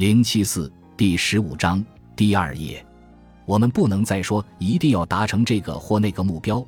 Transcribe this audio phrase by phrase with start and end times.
[0.00, 1.84] 零七四第十五章
[2.16, 2.82] 第二页，
[3.44, 6.64] 我们不能再说一定要达成这个或那个目标，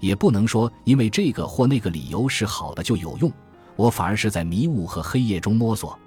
[0.00, 3.32] 也不能说因为这个或那个理由是好的就有用。
[3.74, 5.98] 我反而是在迷雾和黑夜中摸索，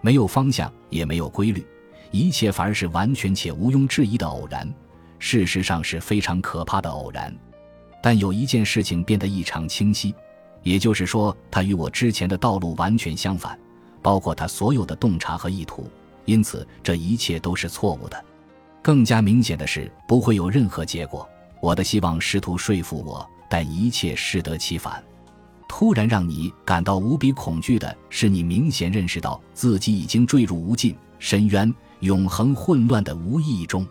[0.00, 1.64] 没有方向，也没有规律，
[2.10, 4.68] 一切反而是完全且毋庸置疑的偶然。
[5.20, 7.32] 事实上是非常可怕的偶然。
[8.02, 10.12] 但有一件事情变得异常清晰，
[10.64, 13.56] 也就是说，它与我之前的道路完全相反，
[14.02, 15.88] 包括他所有的洞察和意图。
[16.26, 18.24] 因此，这一切都是错误的。
[18.82, 21.28] 更加明显的是，不会有任何结果。
[21.60, 25.02] 我的希望试图说服我，但一切适得其反。
[25.68, 33.84] 突然让你感到无比恐惧的是，你明显认识到自己已经坠入无尽深渊、永恒混乱的无意义中。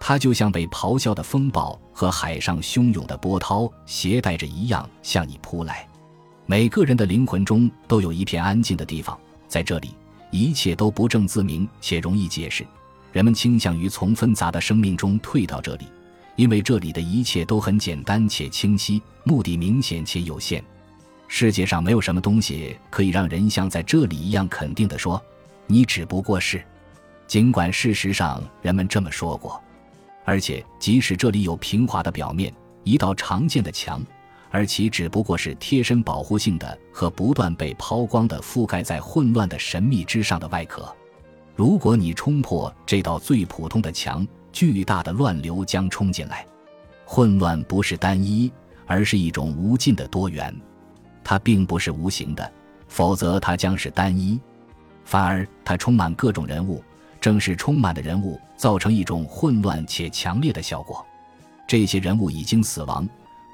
[0.00, 5.88] 它就像被咆哮的风暴和海上汹涌的波涛携带着一样向你扑来。
[6.46, 9.94] 每个人的灵魂中都有一片安静的地方，在这里。
[10.34, 12.66] 一切都不证自明且容易解释，
[13.12, 15.86] 人们倾向于从纷杂的生命中退到这里，
[16.34, 20.60] 因为这里的一切都很简单且清晰，目的明显且有限。
[21.28, 25.22] 世界上没有什么东西可以让人像在这里一样肯定地说
[25.68, 26.60] ：“你只不过是。”
[27.28, 29.62] 尽管事实上人们这么说过，
[30.24, 34.04] 而且即使这里有平滑的表面，一道常见的墙。
[34.54, 40.94] 而其只不过是贴身保护性的和不断被抛光的覆盖在混乱的神秘之上的外壳。
[41.56, 46.46] 如果你冲破这道最普通的墙，巨大的乱流将冲进来。
[47.04, 48.48] 混乱不是单一，
[48.86, 50.54] 而是一种无尽的多元。
[51.24, 52.52] 它并不是无形的，
[52.86, 54.40] 否则它将是单一。
[55.04, 56.80] 反而它充满各种人物，
[57.20, 61.04] 正是充满的人物造成一种混乱且强烈的效果。
[61.66, 63.04] 这些人物已经死亡。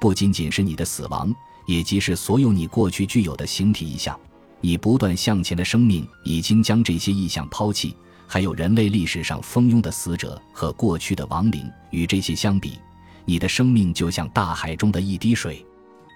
[0.01, 1.31] 不仅仅是你的死亡，
[1.67, 4.19] 也即是所有你过去具有的形体意象。
[4.59, 7.95] 你不断向前的生命已经将这些意象抛弃。
[8.27, 11.69] 还有人类历史上蜂拥的死者和过去的亡灵。
[11.91, 12.79] 与这些相比，
[13.25, 15.63] 你的生命就像大海中的一滴水。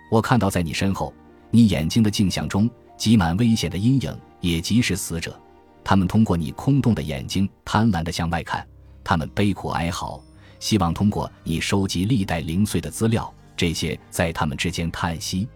[0.10, 1.14] 我看到在你身后，
[1.52, 2.68] 你眼睛的镜像中
[2.98, 5.40] 挤满危险的阴影，也即是死者。
[5.84, 8.66] 他们通过你空洞的眼睛贪婪地向外看，
[9.04, 10.20] 他们悲苦哀嚎，
[10.60, 13.32] 希望通过你收集历代零碎的资料。
[13.56, 15.48] 这些在他们之间叹息，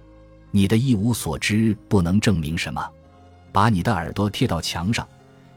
[0.51, 2.85] 你的一无所知不能证明什么。
[3.51, 5.07] 把你的耳朵贴到墙上，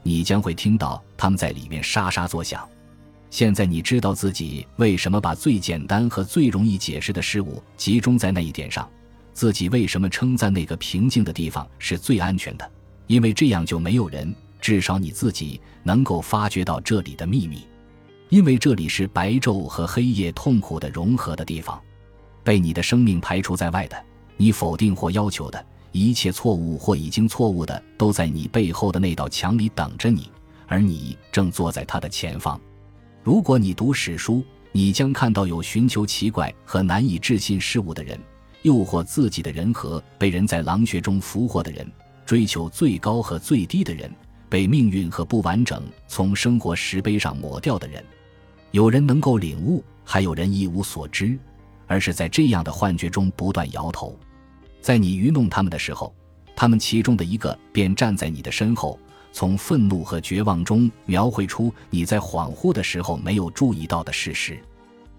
[0.01, 2.67] 你将会听到他们在里面沙沙作响。
[3.29, 8.87] 现在你知道自己为什么把最简单和最容易解释的事物集中在那一点上，
[9.33, 12.71] 自己为什么称赞那个平静的地方是最安全的，
[13.07, 17.65] 因为这样就没有人，至少你自己能够发觉到这里的秘密，
[18.29, 21.81] 因为这里是白昼和黑夜痛苦的融合的地方。
[22.43, 23.95] 被你的生命排除在外的，
[24.37, 30.29] 你否定或要求的一切错误或已经错误的，都在你背后的那道墙里等着你，
[30.67, 32.59] 而你正坐在它的前方。
[33.23, 38.19] 如果你读史书，你将看到有寻求奇怪和难以置信事物的人，
[38.63, 41.89] 诱惑自己的人和被人在狼穴中俘获的人，
[42.25, 44.11] 追求最高和最低的人，
[44.49, 48.03] 被命运和不完整从生活石碑上抹掉的人。
[48.71, 51.37] 有人能够领悟，还有人一无所知。
[51.93, 54.17] 而是在这样的幻觉中不断摇头，
[54.81, 56.11] 在你愚弄他们的时候，
[56.55, 58.97] 他们其中的一个便站在你的身后，
[59.31, 64.59] 从愤怒和绝望中描绘出你在恍惚的时候没有注意到的事实。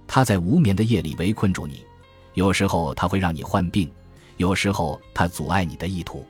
[0.08, 1.84] 他在无眠的夜里围困住你，
[2.32, 3.88] 有时候他会让你患病，
[4.36, 6.26] 有时候他阻碍你的意图，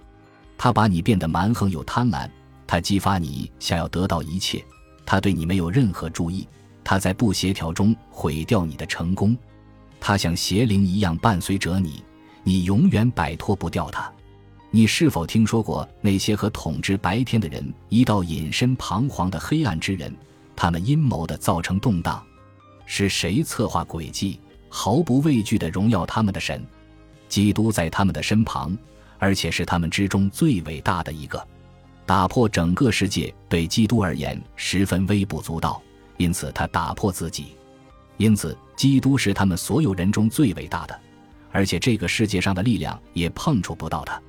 [0.59, 2.29] 他把你变得蛮横又贪婪，
[2.67, 4.63] 他激发你想要得到一切，
[5.07, 6.47] 他对你没有任何注意，
[6.85, 9.35] 他在不协调中毁掉你的成功。
[10.07, 12.05] 他像邪灵一样伴随着你，
[12.43, 14.13] 你永远摆脱不掉他。
[14.71, 20.15] 你是否听说过那些和统治白天的人一道隐身彷徨的黑暗之人？
[20.55, 22.23] 他们阴谋的造成动荡，
[22.85, 24.39] 是谁策划诡计，
[24.69, 26.63] 毫不畏惧的荣耀他们的神？
[27.27, 28.77] 基督在他们的身旁，
[29.19, 31.43] 而且是他们之中最伟大的一个。
[32.05, 35.81] 打破整个世界对基督而言十分微不足道，
[36.19, 37.57] 因此他打破自己。
[38.17, 41.01] 因此，基督是他们所有人中最伟大的，
[41.51, 44.21] 而且这个世界上的力量也碰触不到他。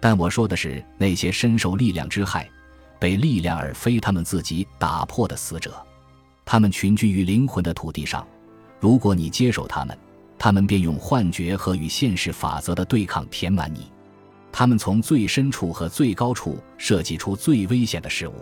[0.00, 2.48] 但我说的是那些深受力量之害、
[2.98, 5.74] 被力量而非他们自己打破的死者。
[6.44, 8.26] 他们群居于灵魂的土地上，
[8.78, 9.98] 如果你接受他们，
[10.38, 13.90] 他们便用幻觉和与现实法则的对抗填满你。
[14.52, 18.34] 他们从最深处和最高处设计出最危险的事物。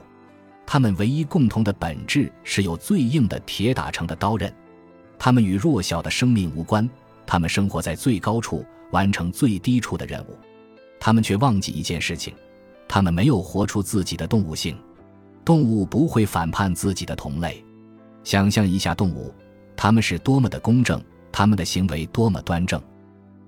[0.66, 4.52] 他们唯一共同的本质是有最硬的铁打成的刀刃。
[5.24, 6.90] 他们与弱小的生命无关，
[7.24, 10.36] 他们生活在最高处，完成最低处的任务。
[10.98, 12.34] 他们却忘记一件事情：
[12.88, 14.76] 他们没有活出自己的动物性。
[15.44, 17.64] 动物不会反叛自己的同类。
[18.24, 19.32] 想象一下动物，
[19.76, 22.82] 它们是多么的公正，它们的行为多么端正，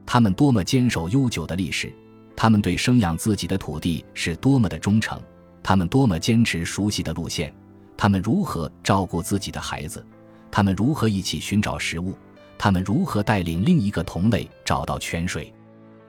[0.07, 1.93] 它们多么坚守悠久的历史，
[2.37, 5.21] 它们对生养自己的土地是多么的忠诚，
[5.61, 7.53] 它们多么坚持熟悉的路线，
[7.97, 10.07] 它们如何照顾自己的孩子，
[10.55, 12.17] 他们如何一起寻找食物，
[12.57, 15.53] 他们如何带领另一个同类找到泉水。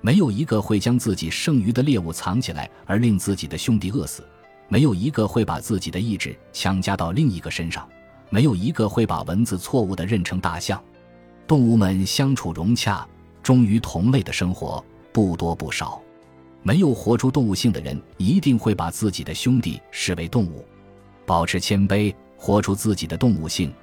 [0.01, 4.24] 没有一个会将自己剩余的猎物藏起来而令自己的兄弟饿死，
[4.68, 7.89] 没有一个会把自己的意志强加到另一个身上，
[8.30, 10.80] 没有一个会把文字错误地认成大象。
[11.48, 13.03] 动物们相处融洽，
[13.41, 16.00] 忠于同类的生活不多不少。
[16.62, 20.63] 没有活出动物性的人，一定会把自己的兄弟视为动物。
[21.25, 23.74] 保持谦卑，活出自己的动物性，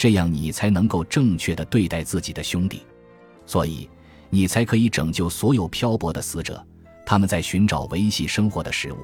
[0.00, 2.82] 这样你才能够正确的对待自己的兄弟。
[3.44, 3.86] 所以。
[4.32, 6.64] 你才可以拯救所有漂泊的死者，
[7.04, 8.98] 他们在寻找维系生活的食物。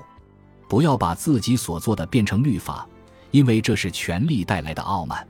[0.69, 2.87] 不要把自己所做的变成律法，
[3.33, 5.27] 因为这是权力带来的傲慢。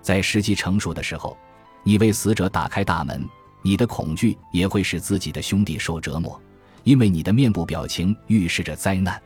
[0.00, 1.36] 在时机成熟的时候，
[1.82, 3.28] 你为死者打开大门，
[3.62, 6.40] 你的恐惧也会使自己的兄弟受折磨，
[6.84, 9.20] 因为你的面部表情预示着灾难。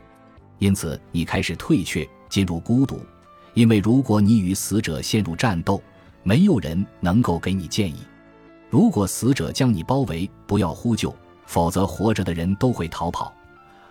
[0.60, 3.04] 因此，你开始退却，进入孤独，
[3.56, 5.82] 因为如果你与死者陷入战斗，
[6.22, 7.96] 没有人能够给你建议。
[8.68, 11.14] 如果死者将你包围，不要呼救，
[11.46, 13.32] 否则活着的人都会逃跑，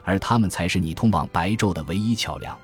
[0.03, 2.55] 而他们才是你通往白昼的唯一桥梁。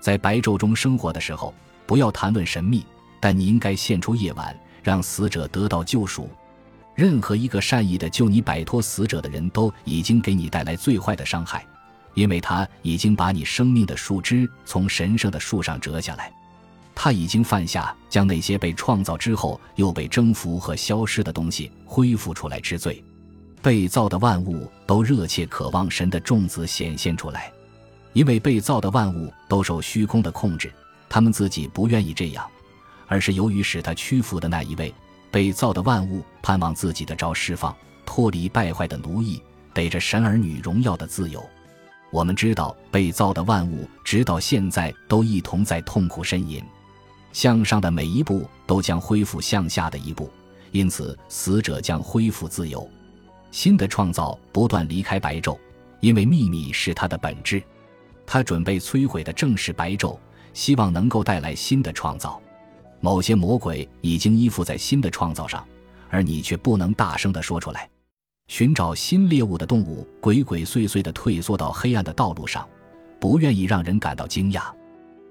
[0.00, 1.54] 在白昼中生活的时候，
[1.86, 2.84] 不要谈论神秘，
[3.20, 6.28] 但你应该献出夜晚，让死者得到救赎。
[6.94, 11.66] 任何一个善意的救你摆脱死者的人都已经给你带来最坏的伤害，
[12.14, 16.32] 因为他已经把你生命的树枝从神圣的树上折下来。
[16.94, 23.02] 他已经犯下将那些被创造之后又被征服和消失的东西恢复出来之罪。
[23.60, 27.50] 被造的万物都热切渴望神的种子显现出来，
[28.12, 30.72] 因为被造的万物都受虚空的控制，
[31.08, 32.46] 他们自己不愿意这样，
[33.06, 34.94] 而是由于使他屈服的那一位。
[35.30, 37.74] 被造的万物盼望自己的招释放，
[38.06, 41.44] 脱离败坏的奴役，得着神儿女荣耀的自由。
[42.14, 46.62] 我们知道，被造的万物直到现在都一同在痛苦呻吟。
[47.32, 50.30] 向上的每一步都将恢复向下的一步，
[50.70, 52.88] 因此死者将恢复自由。
[53.50, 55.58] 新的创造不断离开白昼，
[55.98, 57.60] 因为秘密是它的本质。
[58.24, 60.16] 他准备摧毁的正是白昼，
[60.52, 62.40] 希望能够带来新的创造。
[63.00, 65.66] 某些魔鬼已经依附在新的创造上，
[66.10, 67.90] 而你却不能大声地说出来。
[68.46, 72.68] 寻找新猎物的动物鬼鬼祟祟地退缩到黑暗的道路上，
[73.18, 74.62] 不愿意让人感到惊讶。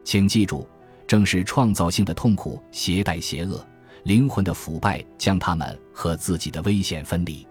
[0.03, 0.67] 请记住。
[1.05, 3.63] 正是创造性的痛苦携带邪恶
[4.03, 7.45] 灵魂的腐败，将他们和自己的危险分离。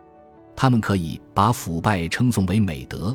[0.56, 3.14] 他们可以把腐败称颂为美德，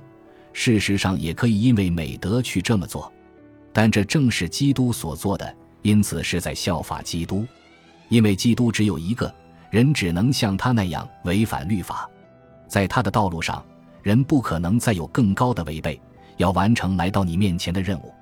[0.54, 3.12] 事实上也可以因为美德去这么做。
[3.74, 7.46] 但这正是基督所做的，因此是在效法基督。
[8.08, 9.34] 因为基督只有一个
[9.72, 12.08] 人，只能像他那样违反律法，
[12.68, 13.64] 在他的道路上，
[14.04, 16.00] 人不可能再有更高的违背，
[16.38, 18.14] 要完成来到你面前的任务，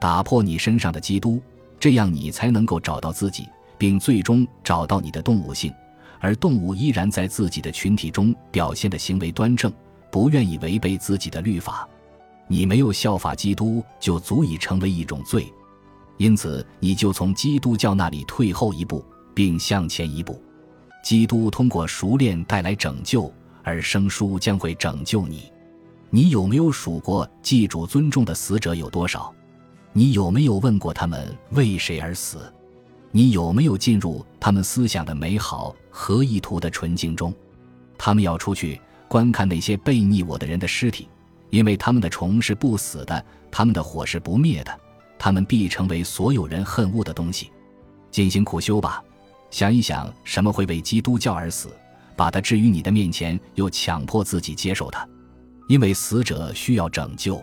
[0.00, 1.40] 打破你身上的基督。
[1.78, 5.72] 这样你才能够找到自己，并最终找到你的动物性，
[6.20, 9.72] 而动物依然在自己的群体中表现的行为端正，
[10.08, 11.88] 不愿意违背自己的律法。
[12.46, 15.52] 你没有效法基督，就足以成为一种罪，
[16.18, 20.40] 因此你就从基督教那里退后一步，并向前一步。
[21.02, 23.32] 基督通过熟练带来拯救，
[23.62, 25.50] 而生疏将会拯救你。
[26.10, 29.32] 你有没有数过祭主尊重的死者有多少？
[29.92, 32.52] 你有没有问过他们为谁而死？
[33.10, 37.32] 你有没有进入他们思想的美好和意图的纯净中？
[37.98, 41.08] 他们要出去观看那些背逆我的人的尸体，
[41.50, 44.80] 因为他们的虫是不死的，他们的火是不灭的，
[45.18, 47.50] 他们必成为所有人恨恶的东西。
[48.10, 49.02] 进行苦修吧，
[49.50, 51.68] 想一想什么会为基督教而死，
[52.16, 55.06] 把它置于你的面前，又强迫自己接受它，
[55.68, 57.42] 因为死者需要拯救。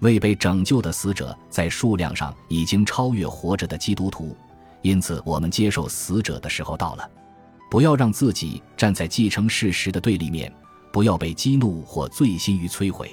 [0.00, 4.36] 未被拯救的死者在数量上已经超越活着的基督徒，
[4.82, 7.10] 因此我们接受死者的时候到了。
[7.70, 10.52] 不要让自己站在继承事实的对立面，
[10.92, 13.10] 不要被激怒或醉心于摧毁。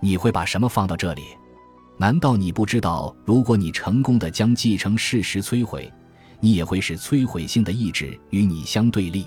[0.00, 1.22] 你会把什么放到这里？
[1.96, 5.90] 难道你不知道，如果你成功的将继承事实摧毁，
[6.40, 9.26] 你也会使摧毁性的意志与你相对立？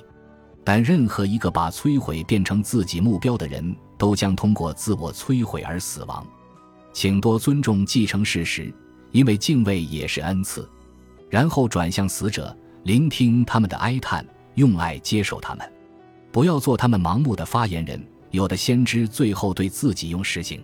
[0.63, 6.25] 但任何一个把摧毁变成自己目标的人，都将通过自我摧毁而死亡。
[6.93, 8.73] 请多尊重继承事实，
[9.11, 10.69] 因为敬畏也是恩赐。
[11.29, 14.25] 然后转向死者，聆听他们的哀叹，
[14.55, 15.71] 用爱接受他们，
[16.31, 18.01] 不要做他们盲目的发言人。
[18.31, 20.63] 有的先知最后对自己用实行，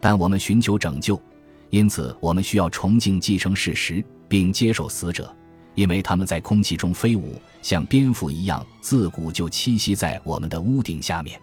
[0.00, 1.20] 但我们寻求拯救，
[1.68, 5.34] 因此，我们需要崇敬继承事实，并接受死者，
[5.74, 11.40] 因为他们在空气中飞舞，像蝙蝠一样，自古就栖息在我们的屋顶下面。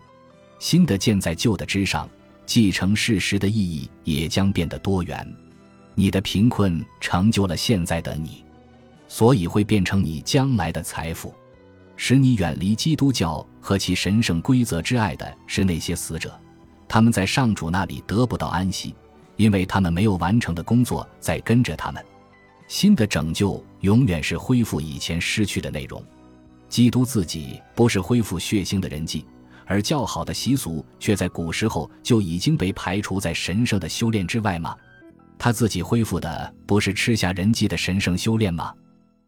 [0.60, 2.10] 新的建在旧的之上，
[2.46, 5.36] 继承事实的意义也将变得多元。
[5.96, 8.44] 你的贫困成就了现在的你，
[9.08, 11.34] 所以会变成你将来的财富。
[11.98, 16.34] 使你远离基督教和其神圣规则之爱的是那些死者，
[16.88, 18.96] 他们在上主那里得不到安息，
[19.36, 22.04] 因为他们没有完成的工作在跟着他们。
[22.72, 26.02] 新的拯救永远是恢复以前失去的内容。
[26.70, 29.26] 基督自己不是恢复血腥的人祭，
[29.66, 34.74] 而较好的习俗却在古时候就已经被排除在神圣的修炼之外吗？
[35.38, 38.74] 他自己恢复的不是吃下人祭的神圣修炼吗？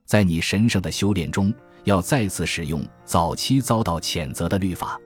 [0.06, 1.54] 在你神圣的修炼中。
[1.84, 4.98] 要再次使用早期遭到谴责的律法。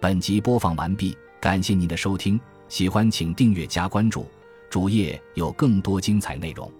[0.00, 4.26] 本集播放完毕，感谢您的收听，喜欢请订阅加关注，
[4.70, 6.70] 主页有更多精彩内容。